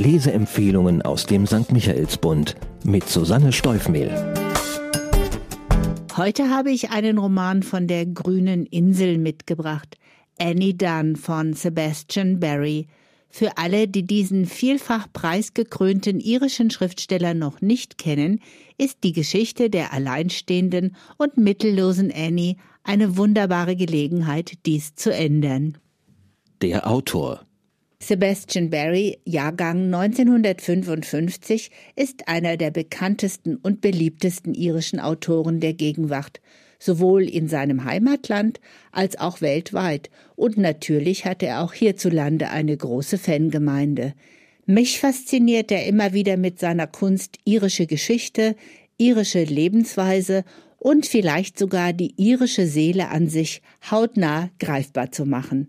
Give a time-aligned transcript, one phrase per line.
[0.00, 1.72] Leseempfehlungen aus dem St.
[1.72, 4.10] Michaelsbund mit Susanne Steufmehl.
[6.16, 9.98] Heute habe ich einen Roman von der grünen Insel mitgebracht.
[10.38, 12.86] Annie Dunn von Sebastian Barry.
[13.28, 18.40] Für alle, die diesen vielfach preisgekrönten irischen Schriftsteller noch nicht kennen,
[18.78, 25.76] ist die Geschichte der alleinstehenden und mittellosen Annie eine wunderbare Gelegenheit, dies zu ändern.
[26.62, 27.42] Der Autor
[28.02, 36.40] Sebastian Barry, Jahrgang 1955, ist einer der bekanntesten und beliebtesten irischen Autoren der Gegenwart,
[36.78, 38.58] sowohl in seinem Heimatland
[38.90, 44.14] als auch weltweit, und natürlich hat er auch hierzulande eine große Fangemeinde.
[44.64, 48.56] Mich fasziniert er immer wieder mit seiner Kunst irische Geschichte,
[48.96, 50.44] irische Lebensweise
[50.78, 55.68] und vielleicht sogar die irische Seele an sich hautnah greifbar zu machen.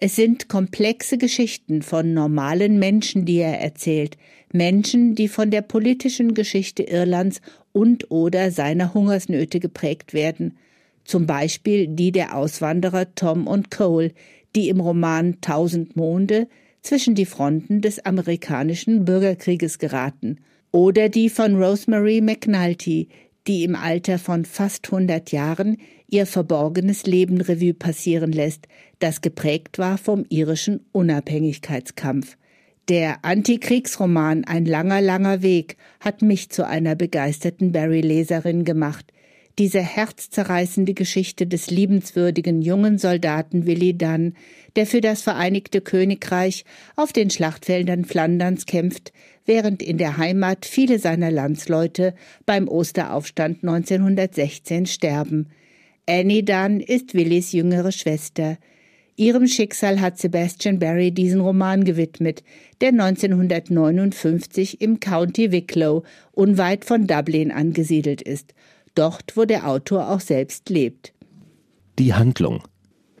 [0.00, 4.16] Es sind komplexe Geschichten von normalen Menschen, die er erzählt,
[4.52, 7.40] Menschen, die von der politischen Geschichte Irlands
[7.72, 10.56] und oder seiner Hungersnöte geprägt werden,
[11.02, 14.12] zum Beispiel die der Auswanderer Tom und Cole,
[14.54, 16.46] die im Roman Tausend Monde
[16.80, 20.38] zwischen die Fronten des amerikanischen Bürgerkrieges geraten,
[20.70, 23.08] oder die von Rosemary McNulty,
[23.48, 28.68] die im Alter von fast hundert Jahren ihr verborgenes Leben Revue passieren lässt,
[28.98, 32.36] das geprägt war vom irischen Unabhängigkeitskampf.
[32.88, 39.12] Der Antikriegsroman Ein langer, langer Weg hat mich zu einer begeisterten Barry-Leserin gemacht.
[39.58, 44.34] Diese herzzerreißende Geschichte des liebenswürdigen jungen Soldaten Willi Dunn,
[44.76, 46.64] der für das Vereinigte Königreich
[46.96, 49.12] auf den Schlachtfeldern Flanderns kämpft,
[49.48, 52.14] während in der Heimat viele seiner Landsleute
[52.46, 55.48] beim Osteraufstand 1916 sterben.
[56.06, 58.58] Annie Dunn ist Willis jüngere Schwester.
[59.16, 62.44] Ihrem Schicksal hat Sebastian Barry diesen Roman gewidmet,
[62.80, 68.54] der 1959 im County Wicklow unweit von Dublin angesiedelt ist,
[68.94, 71.12] dort wo der Autor auch selbst lebt.
[71.98, 72.62] Die Handlung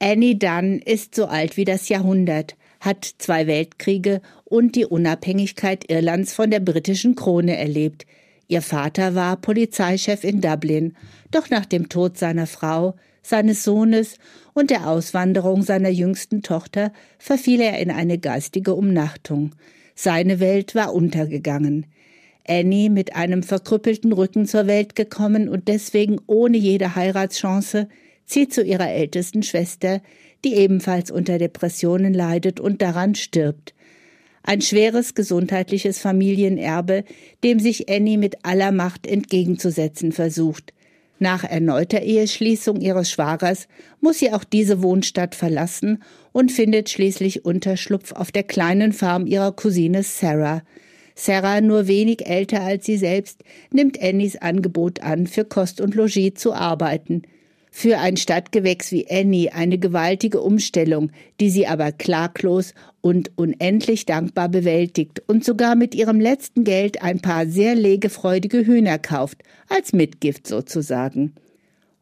[0.00, 6.34] Annie Dunn ist so alt wie das Jahrhundert, hat zwei Weltkriege und die Unabhängigkeit Irlands
[6.34, 8.06] von der britischen Krone erlebt.
[8.46, 10.94] Ihr Vater war Polizeichef in Dublin,
[11.30, 14.18] doch nach dem Tod seiner Frau, seines Sohnes
[14.52, 19.54] und der Auswanderung seiner jüngsten Tochter verfiel er in eine geistige Umnachtung.
[19.94, 21.86] Seine Welt war untergegangen.
[22.46, 27.88] Annie mit einem verkrüppelten Rücken zur Welt gekommen und deswegen ohne jede Heiratschance,
[28.26, 30.02] zieht zu ihrer ältesten Schwester,
[30.44, 33.74] die ebenfalls unter Depressionen leidet und daran stirbt.
[34.42, 37.04] Ein schweres gesundheitliches Familienerbe,
[37.42, 40.74] dem sich Annie mit aller Macht entgegenzusetzen versucht.
[41.18, 43.68] Nach erneuter Eheschließung ihres Schwagers
[44.00, 46.02] muss sie auch diese Wohnstadt verlassen
[46.32, 50.62] und findet schließlich Unterschlupf auf der kleinen Farm ihrer Cousine Sarah.
[51.14, 56.34] Sarah, nur wenig älter als sie selbst, nimmt Annies Angebot an, für Kost und Logis
[56.34, 57.22] zu arbeiten.
[57.76, 64.48] Für ein Stadtgewächs wie Annie eine gewaltige Umstellung, die sie aber klaglos und unendlich dankbar
[64.48, 70.46] bewältigt und sogar mit ihrem letzten Geld ein paar sehr legefreudige Hühner kauft, als Mitgift
[70.46, 71.34] sozusagen.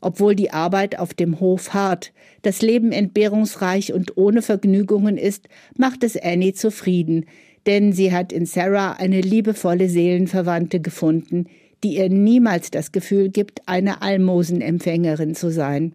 [0.02, 2.12] Obwohl die Arbeit auf dem Hof hart,
[2.42, 7.24] das Leben entbehrungsreich und ohne Vergnügungen ist, macht es Annie zufrieden,
[7.66, 11.46] denn sie hat in Sarah eine liebevolle Seelenverwandte gefunden,
[11.82, 15.94] die ihr niemals das Gefühl gibt, eine Almosenempfängerin zu sein.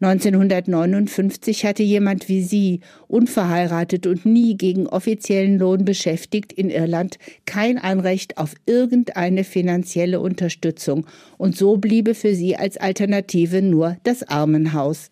[0.00, 7.78] 1959 hatte jemand wie sie, unverheiratet und nie gegen offiziellen Lohn beschäftigt, in Irland kein
[7.78, 11.06] Anrecht auf irgendeine finanzielle Unterstützung,
[11.38, 15.10] und so bliebe für sie als Alternative nur das Armenhaus.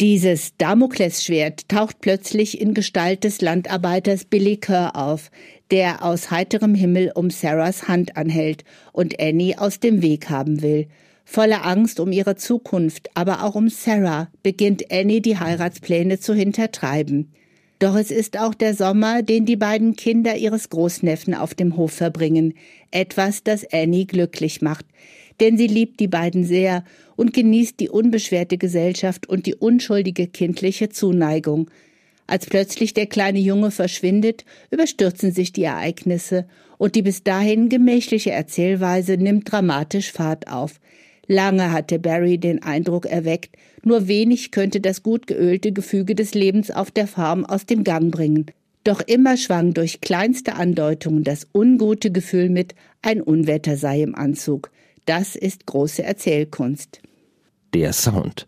[0.00, 5.30] Dieses Damoklesschwert taucht plötzlich in Gestalt des Landarbeiters Billy Kerr auf,
[5.74, 8.62] der aus heiterem Himmel um Sarahs Hand anhält
[8.92, 10.86] und Annie aus dem Weg haben will.
[11.24, 17.32] Voller Angst um ihre Zukunft, aber auch um Sarah, beginnt Annie die Heiratspläne zu hintertreiben.
[17.80, 21.90] Doch es ist auch der Sommer, den die beiden Kinder ihres Großneffen auf dem Hof
[21.90, 22.54] verbringen,
[22.92, 24.86] etwas, das Annie glücklich macht
[25.40, 26.84] denn sie liebt die beiden sehr
[27.16, 31.68] und genießt die unbeschwerte Gesellschaft und die unschuldige kindliche Zuneigung.
[32.26, 36.46] Als plötzlich der kleine Junge verschwindet, überstürzen sich die Ereignisse,
[36.78, 40.80] und die bis dahin gemächliche Erzählweise nimmt dramatisch Fahrt auf.
[41.26, 46.70] Lange hatte Barry den Eindruck erweckt, nur wenig könnte das gut geölte Gefüge des Lebens
[46.70, 48.46] auf der Farm aus dem Gang bringen.
[48.82, 54.70] Doch immer schwang durch kleinste Andeutungen das ungute Gefühl mit, ein Unwetter sei im Anzug.
[55.06, 57.00] Das ist große Erzählkunst.
[57.72, 58.46] Der Sound.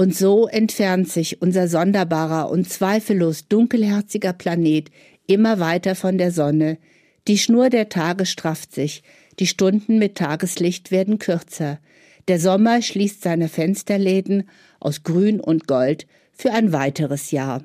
[0.00, 4.90] Und so entfernt sich unser sonderbarer und zweifellos dunkelherziger Planet
[5.26, 6.78] immer weiter von der Sonne.
[7.28, 9.02] Die Schnur der Tage strafft sich,
[9.40, 11.80] die Stunden mit Tageslicht werden kürzer.
[12.28, 14.48] Der Sommer schließt seine Fensterläden
[14.78, 17.62] aus Grün und Gold für ein weiteres Jahr.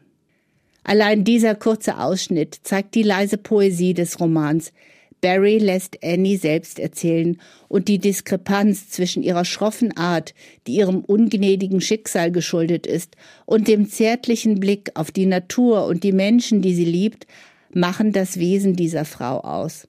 [0.83, 4.73] Allein dieser kurze Ausschnitt zeigt die leise Poesie des Romans.
[5.21, 10.33] Barry lässt Annie selbst erzählen und die Diskrepanz zwischen ihrer schroffen Art,
[10.67, 13.15] die ihrem ungnädigen Schicksal geschuldet ist,
[13.45, 17.25] und dem zärtlichen Blick auf die Natur und die Menschen, die sie liebt,
[17.73, 19.87] machen das Wesen dieser Frau aus.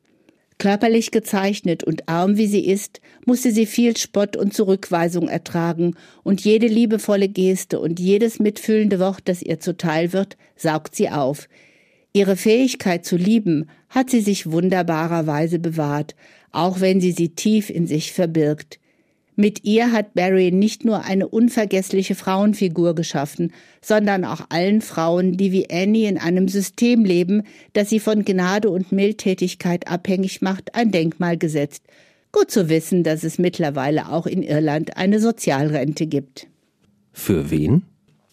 [0.58, 6.40] Körperlich gezeichnet und arm wie sie ist, musste sie viel Spott und Zurückweisung ertragen, und
[6.40, 11.46] jede liebevolle Geste und jedes mitfühlende Wort, das ihr zuteil wird, saugt sie auf.
[12.16, 16.16] Ihre Fähigkeit zu lieben hat sie sich wunderbarerweise bewahrt,
[16.50, 18.80] auch wenn sie sie tief in sich verbirgt.
[19.34, 23.52] Mit ihr hat Barry nicht nur eine unvergessliche Frauenfigur geschaffen,
[23.82, 27.42] sondern auch allen Frauen, die wie Annie in einem System leben,
[27.74, 31.82] das sie von Gnade und Mildtätigkeit abhängig macht, ein Denkmal gesetzt.
[32.32, 36.46] Gut zu wissen, dass es mittlerweile auch in Irland eine Sozialrente gibt.
[37.12, 37.82] Für wen?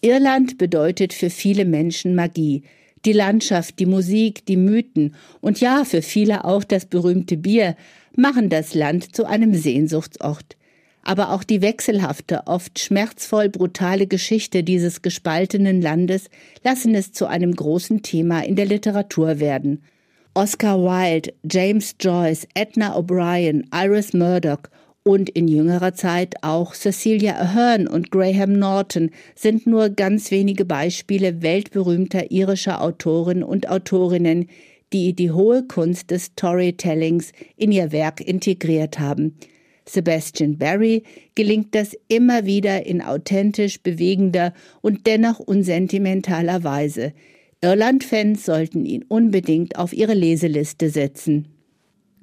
[0.00, 2.62] Irland bedeutet für viele Menschen Magie.
[3.04, 7.76] Die Landschaft, die Musik, die Mythen und ja, für viele auch das berühmte Bier
[8.16, 10.56] machen das Land zu einem Sehnsuchtsort
[11.04, 16.30] aber auch die wechselhafte, oft schmerzvoll brutale Geschichte dieses gespaltenen Landes
[16.64, 19.84] lassen es zu einem großen Thema in der Literatur werden.
[20.32, 24.62] Oscar Wilde, James Joyce, Edna O'Brien, Iris Murdoch
[25.04, 31.42] und in jüngerer Zeit auch Cecilia Ahern und Graham Norton sind nur ganz wenige Beispiele
[31.42, 34.48] weltberühmter irischer Autoren und Autorinnen,
[34.92, 39.38] die die hohe Kunst des Storytellings in ihr Werk integriert haben–
[39.86, 41.02] Sebastian Barry
[41.34, 47.12] gelingt das immer wieder in authentisch bewegender und dennoch unsentimentaler Weise.
[47.60, 51.48] Irland-Fans sollten ihn unbedingt auf ihre Leseliste setzen.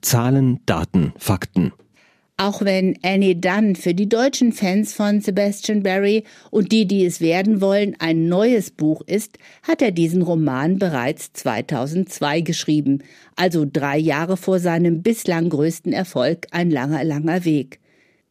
[0.02, 1.72] Zahlen, Daten, Fakten.
[2.42, 7.22] Auch wenn Annie Dunn für die deutschen Fans von Sebastian Barry und die, die es
[7.22, 13.04] werden wollen, ein neues Buch ist, hat er diesen Roman bereits 2002 geschrieben,
[13.36, 17.80] also drei Jahre vor seinem bislang größten Erfolg Ein langer, langer Weg.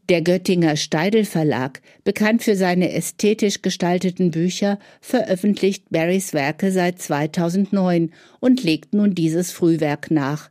[0.08, 8.10] Der Göttinger Steidel Verlag, bekannt für seine ästhetisch gestalteten Bücher, veröffentlicht Barrys Werke seit 2009
[8.40, 10.50] und legt nun dieses Frühwerk nach.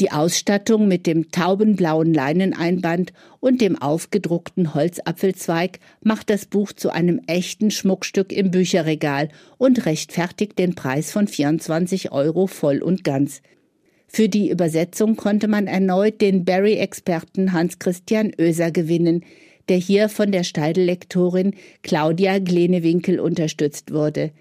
[0.00, 7.20] Die Ausstattung mit dem taubenblauen Leineneinband und dem aufgedruckten Holzapfelzweig macht das Buch zu einem
[7.26, 9.28] echten Schmuckstück im Bücherregal
[9.58, 13.42] und rechtfertigt den Preis von 24 Euro voll und ganz.
[14.08, 19.24] Für die Übersetzung konnte man erneut den Barry-Experten Hans-Christian Oeser gewinnen,
[19.68, 24.32] der hier von der Steidel-Lektorin Claudia Glenewinkel unterstützt wurde.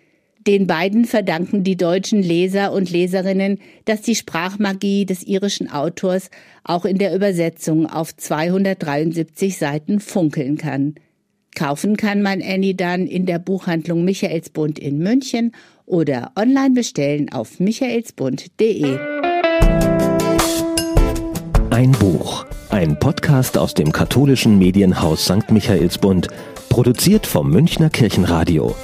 [0.47, 6.31] Den beiden verdanken die deutschen Leser und Leserinnen, dass die Sprachmagie des irischen Autors
[6.63, 10.95] auch in der Übersetzung auf 273 Seiten funkeln kann.
[11.53, 15.51] Kaufen kann man Annie dann in der Buchhandlung Michaelsbund in München
[15.85, 18.97] oder online bestellen auf michaelsbund.de.
[21.69, 25.51] Ein Buch, ein Podcast aus dem katholischen Medienhaus St.
[25.51, 26.29] Michaelsbund,
[26.69, 28.75] produziert vom Münchner Kirchenradio.